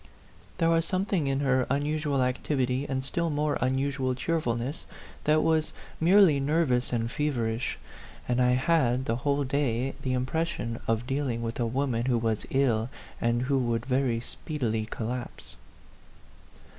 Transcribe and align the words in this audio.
There 0.57 0.71
was 0.71 0.83
something 0.83 1.27
in 1.27 1.41
her 1.41 1.67
unusual 1.69 2.23
activity 2.23 2.87
and 2.89 3.05
still 3.05 3.29
more 3.29 3.59
unusual 3.61 4.15
cheerfulness 4.15 4.87
that 5.25 5.43
was 5.43 5.73
merely 5.99 6.39
nervous 6.39 6.91
and 6.91 7.11
feverish; 7.11 7.77
and 8.27 8.41
I 8.41 8.53
had, 8.53 9.05
the 9.05 9.17
whole 9.17 9.43
day, 9.43 9.93
the 10.01 10.13
impression 10.13 10.79
of 10.87 11.05
dealing 11.05 11.43
with 11.43 11.59
a 11.59 11.67
woman 11.67 12.05
who 12.07 12.17
was 12.17 12.47
ill 12.49 12.89
and 13.21 13.43
who 13.43 13.59
would 13.59 13.85
very 13.85 14.19
speedily 14.19 14.87
collapse. 14.87 15.55